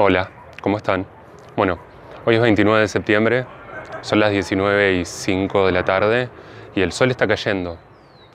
[0.00, 0.30] Hola,
[0.62, 1.04] ¿cómo están?
[1.56, 1.76] Bueno,
[2.24, 3.46] hoy es 29 de septiembre,
[4.00, 6.28] son las 19 y 5 de la tarde
[6.76, 7.78] y el sol está cayendo.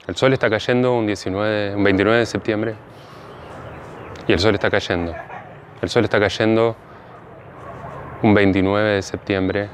[0.06, 2.74] El sol está cayendo un, 19, un 29 de septiembre
[4.28, 5.14] y el sol está cayendo.
[5.80, 6.76] El sol está cayendo
[8.22, 9.68] un 29 de septiembre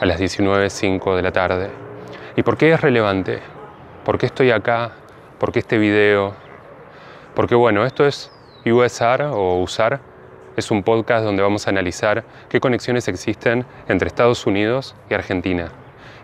[0.00, 1.70] a las 19.05 de la tarde.
[2.34, 3.38] ¿Y por qué es relevante?
[4.04, 4.90] ¿Por qué estoy acá?
[5.38, 6.34] ¿Por qué este video?
[7.36, 8.32] Porque bueno, esto es
[8.66, 10.00] USAR o USAR,
[10.56, 15.72] es un podcast donde vamos a analizar qué conexiones existen entre Estados Unidos y Argentina.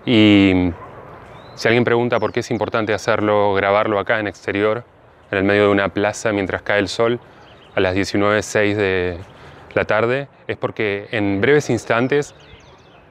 [0.07, 0.73] Y
[1.55, 4.85] si alguien pregunta por qué es importante hacerlo, grabarlo acá en exterior,
[5.31, 7.21] en el medio de una plaza mientras cae el sol,
[7.75, 9.19] a las 19.06 de
[9.75, 12.35] la tarde, es porque en breves instantes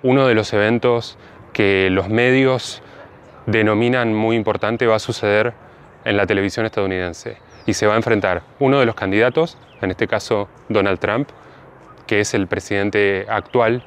[0.03, 1.17] uno de los eventos
[1.53, 2.81] que los medios
[3.45, 5.53] denominan muy importante va a suceder
[6.05, 10.07] en la televisión estadounidense y se va a enfrentar uno de los candidatos, en este
[10.07, 11.29] caso Donald Trump,
[12.07, 13.83] que es el presidente actual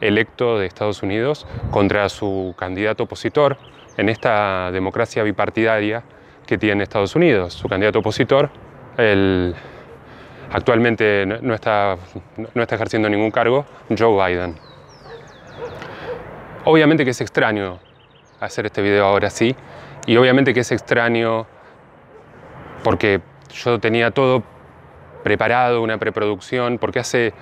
[0.00, 3.56] electo de Estados Unidos, contra su candidato opositor
[3.96, 6.02] en esta democracia bipartidaria
[6.46, 7.54] que tiene Estados Unidos.
[7.54, 8.50] Su candidato opositor,
[8.96, 9.54] el,
[10.52, 11.96] actualmente no está,
[12.54, 13.64] no está ejerciendo ningún cargo,
[13.96, 14.56] Joe Biden.
[16.64, 17.78] Obviamente que es extraño
[18.40, 19.54] hacer este video ahora sí,
[20.06, 21.46] y obviamente que es extraño
[22.82, 23.20] porque
[23.52, 24.42] yo tenía todo
[25.24, 27.32] preparado, una preproducción, porque hace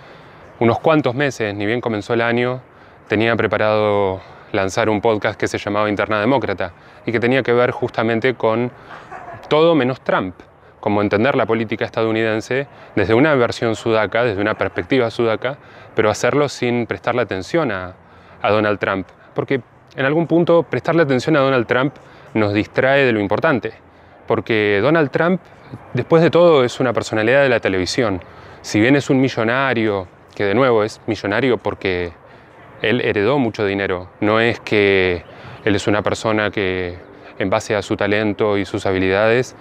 [0.61, 2.63] unos cuantos meses, ni bien comenzó el año,
[3.09, 6.73] tenía preparado lanzar un podcast que se llamaba Interna Demócrata
[7.05, 8.71] y que tenía que ver justamente con
[9.49, 10.35] todo menos Trump,
[10.81, 15.59] como entender la política estadounidense desde una versión sudaca, desde una perspectiva sudaca,
[15.95, 17.95] pero hacerlo sin prestarle atención a,
[18.43, 19.61] Donald Trump, porque
[19.95, 21.95] en algún punto prestarle atención a Donald Trump
[22.35, 23.73] nos distrae de lo importante
[24.27, 25.41] porque Donald Trump,
[25.95, 28.21] después de todo, es una personalidad de la televisión.
[28.63, 32.13] Si bien es un millonario, que de nuevo es millonario porque
[32.81, 35.25] él heredó mucho dinero, no es que
[35.65, 36.97] él es una persona que
[37.39, 39.57] en base a su talento y sus habilidades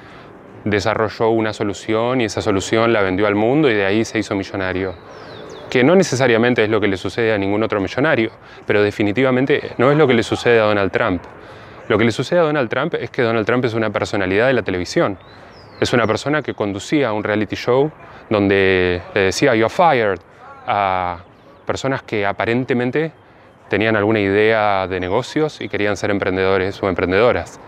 [0.64, 4.36] desarrolló una solución y esa solución la vendió al mundo y de ahí se hizo
[4.36, 4.94] millonario.
[5.70, 8.32] Que no necesariamente es lo que le sucede a ningún otro millonario,
[8.66, 11.24] pero definitivamente no es lo que le sucede a Donald Trump.
[11.92, 14.54] Lo que le sucede a Donald Trump es que Donald Trump es una personalidad de
[14.54, 15.18] la televisión.
[15.82, 17.92] Es una persona que conducía un reality show
[18.30, 20.18] donde le decía you're fired
[20.68, 21.18] a
[21.66, 23.12] personas que aparentemente
[23.68, 27.60] tenían alguna idea de negocios y querían ser emprendedores o emprendedoras.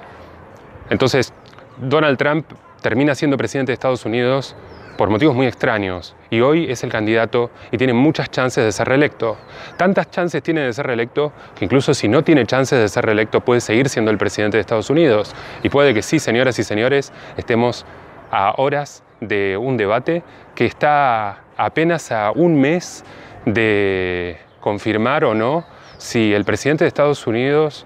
[0.90, 1.34] Entonces,
[1.76, 2.46] Donald Trump
[2.82, 4.56] termina siendo presidente de Estados Unidos
[4.98, 8.88] por motivos muy extraños y hoy es el candidato y tiene muchas chances de ser
[8.88, 9.38] reelecto.
[9.78, 13.42] Tantas chances tiene de ser reelecto que incluso si no tiene chances de ser reelecto
[13.42, 15.36] puede seguir siendo el presidente de Estados Unidos.
[15.64, 17.86] Y puede que sí, señoras y señores, estemos
[18.31, 20.24] a horas de un debate
[20.56, 23.04] que está apenas a un mes
[23.46, 25.66] de confirmar o no
[25.98, 27.86] si el presidente de Estados Unidos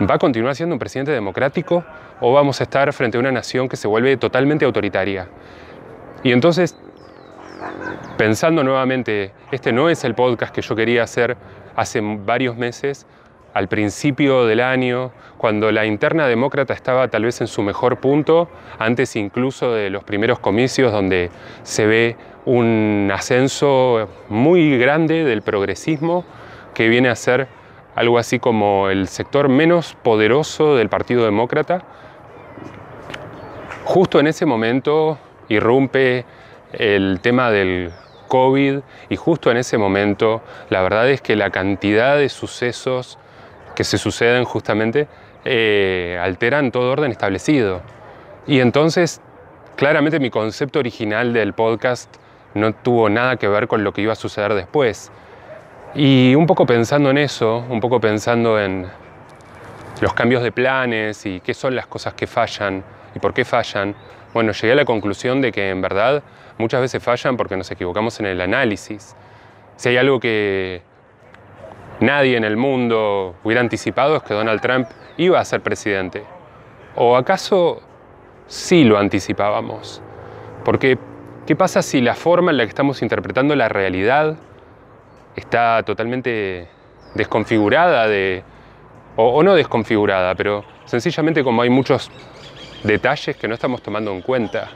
[0.00, 1.84] va a continuar siendo un presidente democrático
[2.20, 5.28] o vamos a estar frente a una nación que se vuelve totalmente autoritaria.
[6.24, 6.74] Y entonces,
[8.16, 11.36] pensando nuevamente, este no es el podcast que yo quería hacer
[11.76, 13.06] hace varios meses,
[13.52, 18.48] al principio del año, cuando la interna demócrata estaba tal vez en su mejor punto,
[18.78, 21.30] antes incluso de los primeros comicios donde
[21.62, 26.24] se ve un ascenso muy grande del progresismo
[26.72, 27.48] que viene a ser
[27.94, 31.84] algo así como el sector menos poderoso del Partido Demócrata.
[33.84, 35.18] Justo en ese momento
[35.48, 36.24] irrumpe
[36.72, 37.92] el tema del
[38.28, 43.18] COVID y justo en ese momento la verdad es que la cantidad de sucesos
[43.74, 45.08] que se suceden justamente
[45.44, 47.82] eh, alteran todo orden establecido.
[48.46, 49.20] Y entonces,
[49.76, 52.14] claramente mi concepto original del podcast
[52.54, 55.10] no tuvo nada que ver con lo que iba a suceder después.
[55.94, 58.86] Y un poco pensando en eso, un poco pensando en
[60.00, 62.82] los cambios de planes y qué son las cosas que fallan
[63.14, 63.94] y por qué fallan,
[64.34, 66.22] bueno, llegué a la conclusión de que en verdad
[66.58, 69.14] muchas veces fallan porque nos equivocamos en el análisis.
[69.76, 70.82] Si hay algo que
[72.00, 76.24] nadie en el mundo hubiera anticipado es que Donald Trump iba a ser presidente.
[76.96, 77.80] ¿O acaso
[78.48, 80.02] sí lo anticipábamos?
[80.64, 80.98] Porque,
[81.46, 84.36] ¿qué pasa si la forma en la que estamos interpretando la realidad
[85.36, 86.68] está totalmente
[87.14, 88.42] desconfigurada de,
[89.14, 92.10] o, o no desconfigurada, pero sencillamente como hay muchos
[92.84, 94.70] detalles que no estamos tomando en cuenta.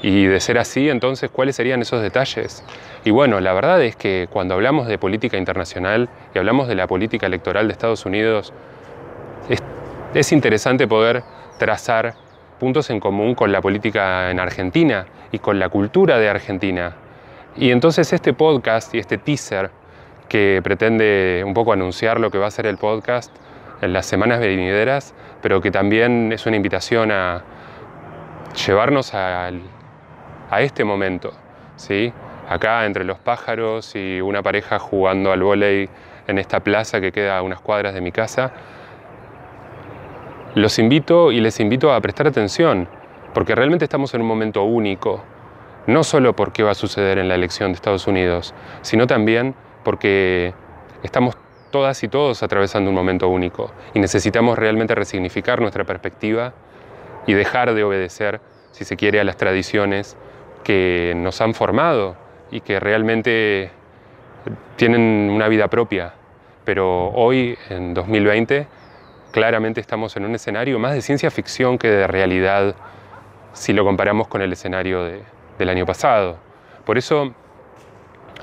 [0.00, 2.62] Y de ser así, entonces, ¿cuáles serían esos detalles?
[3.04, 6.86] Y bueno, la verdad es que cuando hablamos de política internacional y hablamos de la
[6.86, 8.52] política electoral de Estados Unidos,
[10.14, 11.24] es, interesante poder
[11.58, 12.14] trazar
[12.60, 16.94] puntos en común con la política en Argentina y con la cultura de Argentina.
[17.56, 19.70] Y entonces este podcast y este teaser
[20.28, 23.34] que pretende un poco anunciar lo que va a ser el podcast
[23.80, 27.42] en las semanas venideras, pero que también es una invitación a
[28.66, 29.50] llevarnos a,
[30.58, 31.32] este momento,
[31.76, 32.12] ¿sí?
[32.48, 35.88] acá entre los pájaros y una pareja jugando al vóley
[36.26, 38.52] en esta plaza que queda a unas cuadras de mi casa.
[40.54, 42.88] Los invito y les invito a prestar atención,
[43.34, 45.22] porque realmente estamos en un momento único,
[45.86, 49.54] no solo por qué va a suceder en la elección de Estados Unidos, sino también
[49.84, 50.54] porque
[51.02, 51.36] estamos
[51.70, 56.52] todas y todos atravesando un momento único y necesitamos realmente resignificar nuestra perspectiva
[57.26, 58.40] y dejar de obedecer,
[58.72, 60.16] si se quiere, a las tradiciones
[60.64, 62.16] que nos han formado
[62.50, 63.70] y que realmente
[64.76, 66.14] tienen una vida propia.
[66.64, 68.66] Pero hoy, en 2020,
[69.32, 72.74] claramente estamos en un escenario más de ciencia ficción que de realidad
[73.52, 75.04] si lo comparamos con el escenario
[75.58, 76.38] del año pasado.
[76.84, 77.34] Por eso,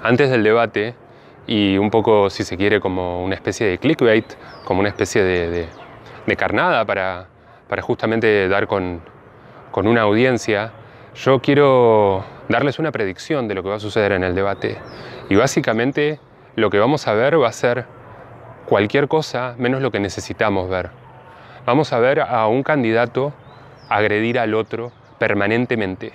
[0.02, 0.96] antes del debate,
[1.48, 4.26] y un poco, si se quiere, como una especie de clickbait,
[4.64, 5.68] como una especie de,
[6.38, 7.28] carnada para,
[7.68, 9.02] para, justamente dar con,
[9.72, 10.72] con una audiencia,
[11.16, 14.78] yo quiero darles una predicción de lo que va a suceder en el debate.
[15.30, 16.20] Y básicamente
[16.56, 17.86] lo que vamos a ver va a ser
[18.66, 20.90] cualquier cosa menos lo que necesitamos ver.
[21.66, 23.34] Vamos a ver a un candidato
[23.90, 26.14] agredir al otro permanentemente.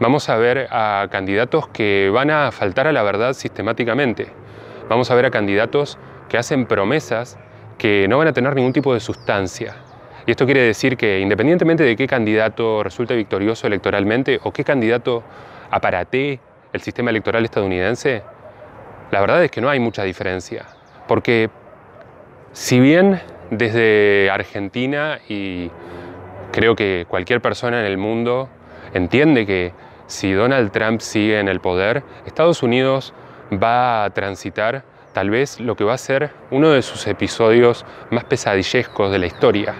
[0.00, 4.43] Vamos a ver a candidatos que van a faltar a la verdad sistemáticamente.
[4.88, 5.98] Vamos a ver a candidatos
[6.28, 7.38] que hacen promesas
[7.78, 9.76] que no van a tener ningún tipo de sustancia.
[10.26, 15.22] Y esto quiere decir que independientemente de qué candidato resulte victorioso electoralmente o qué candidato
[15.70, 16.40] aparate
[16.72, 18.22] el sistema electoral estadounidense,
[19.10, 20.66] la verdad es que no hay mucha diferencia.
[21.06, 21.50] Porque
[22.52, 23.20] si bien
[23.50, 25.70] desde Argentina y
[26.52, 28.48] creo que cualquier persona en el mundo
[28.92, 29.72] entiende que
[30.06, 33.14] si Donald Trump sigue en el poder, Estados Unidos
[33.52, 38.24] va a transitar tal vez lo que va a ser uno de sus episodios más
[38.24, 39.74] pesadillescos de la historia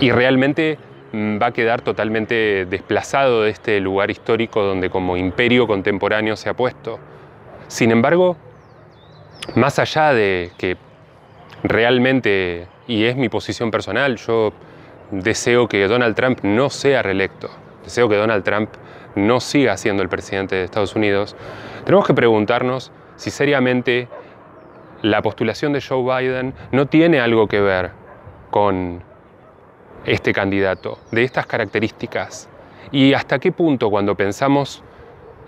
[0.00, 0.78] y realmente
[1.12, 6.48] mm, va a quedar totalmente desplazado de este lugar histórico donde como imperio contemporáneo se
[6.48, 6.98] ha puesto.
[7.68, 8.36] Sin embargo,
[9.54, 10.76] más allá de que
[11.62, 14.52] realmente, y es mi posición personal, yo
[15.10, 17.50] deseo que Donald Trump no sea reelecto,
[17.84, 18.70] deseo que Donald Trump
[19.14, 21.36] no siga siendo el presidente de Estados Unidos,
[21.84, 24.08] tenemos que preguntarnos si seriamente
[25.02, 27.90] la postulación de Joe Biden no tiene algo que ver
[28.50, 29.02] con
[30.04, 32.48] este candidato, de estas características?
[32.90, 34.82] ¿Y hasta qué punto cuando pensamos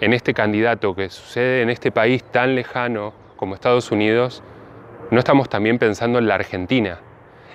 [0.00, 4.42] en este candidato que sucede en este país tan lejano como Estados Unidos,
[5.10, 7.00] no estamos también pensando en la Argentina?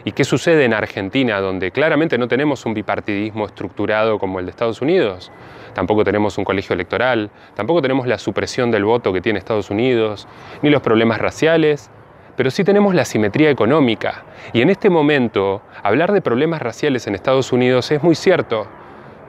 [0.05, 4.51] ¿Y qué sucede en Argentina, donde claramente no tenemos un bipartidismo estructurado como el de
[4.51, 5.31] Estados Unidos?
[5.73, 10.27] Tampoco tenemos un colegio electoral, tampoco tenemos la supresión del voto que tiene Estados Unidos,
[10.61, 11.89] ni los problemas raciales,
[12.35, 14.23] pero sí tenemos la simetría económica.
[14.53, 18.67] Y en este momento, hablar de problemas raciales en Estados Unidos es muy cierto,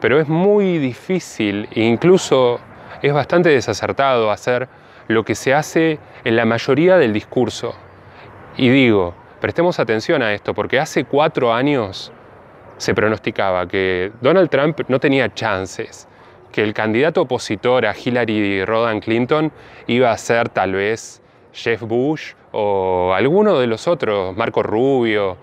[0.00, 2.60] pero es muy difícil e incluso
[3.02, 4.68] es bastante desacertado hacer
[5.08, 7.74] lo que se hace en la mayoría del discurso.
[8.56, 12.12] Y digo, prestemos atención a esto, porque hace cuatro años
[12.76, 16.08] se pronosticaba que Donald Trump no tenía chances,
[16.52, 19.52] que el candidato opositor a Hillary Rodham Clinton
[19.86, 25.36] iba a ser tal vez Jeff Bush o alguno de los otros, Marco Rubio.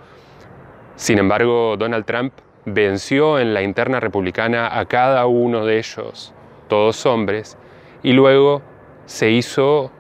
[0.96, 2.34] Sin embargo, Donald Trump
[2.66, 6.34] venció en la interna republicana a cada uno de ellos,
[6.68, 7.58] todos hombres,
[8.02, 8.62] y luego
[9.06, 9.92] se hizo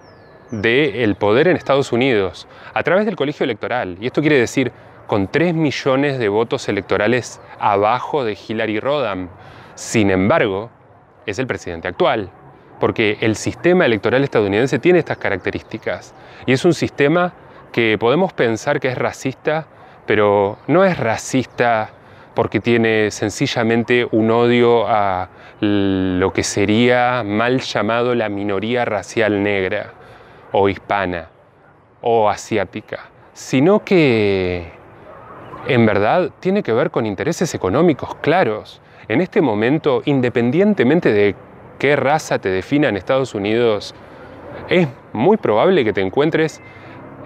[0.62, 3.98] del el poder en Estados Unidos a través del colegio electoral.
[4.00, 4.72] Y esto quiere decir
[5.08, 9.30] con 3 millones de votos electorales abajo de Hillary Rodham.
[9.76, 10.70] Sin embargo,
[11.26, 12.30] es el presidente actual
[12.80, 16.14] porque el sistema electoral estadounidense tiene estas características
[16.46, 17.34] y es un sistema
[17.72, 19.68] que podemos pensar que es racista,
[20.06, 21.90] pero no es racista
[22.34, 25.30] porque tiene sencillamente un odio a
[25.62, 29.94] lo que sería mal llamado la minoría racial negra
[30.58, 31.28] o hispana
[32.02, 34.72] o asiática, sino que
[35.68, 38.82] en verdad tiene que ver con intereses económicos claros.
[39.10, 41.36] En este momento, independientemente de
[41.78, 43.94] qué raza te defina en Estados Unidos,
[44.70, 46.62] es muy probable que te encuentres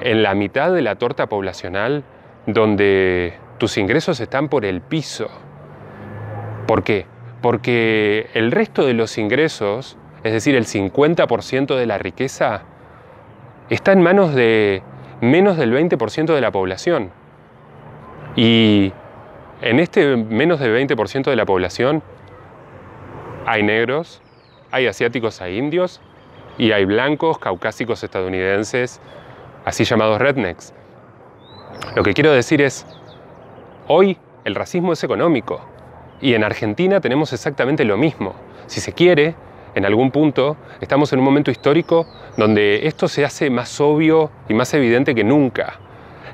[0.01, 2.03] en la mitad de la torta poblacional
[2.47, 5.29] donde tus ingresos están por el piso.
[6.65, 7.05] ¿Por qué?
[7.43, 12.63] Porque el resto de los ingresos, es decir, el 50% de la riqueza,
[13.69, 14.81] está en manos de
[15.21, 17.11] menos del 20% de la población.
[18.35, 18.93] Y
[19.61, 22.01] en este menos del 20% de la población
[23.45, 24.21] hay negros,
[24.71, 26.01] hay asiáticos, hay indios
[26.57, 29.01] y hay blancos caucásicos estadounidenses,
[29.65, 30.73] así llamados rednecks.
[31.95, 32.85] Lo que quiero decir es,
[33.87, 35.61] hoy el racismo es económico
[36.21, 38.35] y en Argentina tenemos exactamente lo mismo.
[38.67, 39.35] Si se quiere,
[39.79, 42.05] en algún punto estamos en un momento histórico
[42.35, 45.79] donde esto se hace más obvio y más evidente que nunca.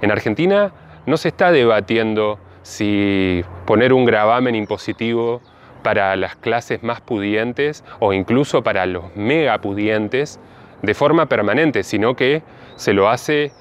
[0.02, 0.72] En Argentina
[1.06, 5.42] no se está debatiendo si poner un gravamen impositivo
[5.84, 10.40] para las clases más pudientes o incluso para los mega pudientes
[10.82, 12.42] de forma permanente, sino que
[12.76, 13.52] se lo hace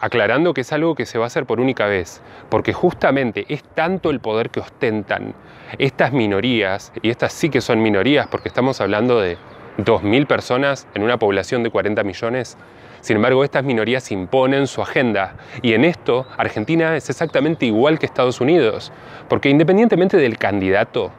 [0.00, 3.62] aclarando que es algo que se va a hacer por única vez, porque justamente es
[3.62, 5.34] tanto el poder que ostentan
[5.78, 9.36] estas minorías, y estas sí que son minorías porque estamos hablando de
[9.78, 12.56] 2.000 personas en una población de 40 millones,
[13.00, 18.06] sin embargo, estas minorías imponen su agenda y en esto Argentina es exactamente igual que
[18.06, 18.92] Estados Unidos,
[19.28, 21.12] porque independientemente del candidato,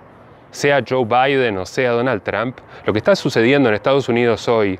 [0.51, 4.79] sea Joe Biden o sea Donald Trump, lo que está sucediendo en Estados Unidos hoy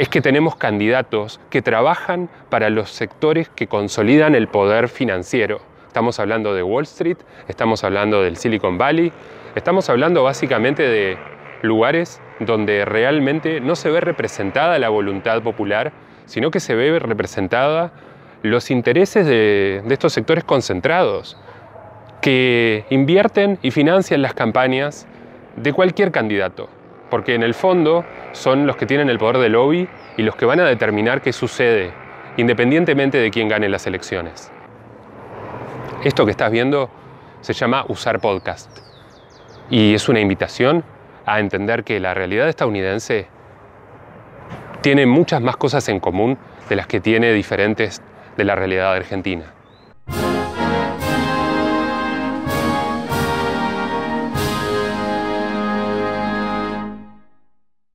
[0.00, 5.60] es que tenemos candidatos que trabajan para los sectores que consolidan el poder financiero.
[5.88, 9.12] Estamos hablando de Wall Street, estamos hablando del Silicon Valley,
[9.54, 11.18] estamos hablando básicamente de
[11.60, 15.92] lugares donde realmente no se ve representada la voluntad popular,
[16.24, 17.92] sino que se ve representada
[18.40, 21.36] los intereses de, de estos sectores concentrados
[22.22, 25.06] que invierten y financian las campañas
[25.56, 26.70] de cualquier candidato,
[27.10, 30.46] porque en el fondo son los que tienen el poder de lobby y los que
[30.46, 31.92] van a determinar qué sucede,
[32.36, 34.50] independientemente de quién gane las elecciones.
[36.04, 36.88] Esto que estás viendo
[37.40, 38.78] se llama usar podcast
[39.68, 40.84] y es una invitación
[41.26, 43.26] a entender que la realidad estadounidense
[44.80, 46.38] tiene muchas más cosas en común
[46.68, 48.00] de las que tiene diferentes
[48.36, 49.52] de la realidad argentina.